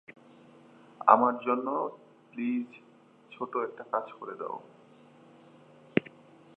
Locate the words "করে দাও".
4.19-4.55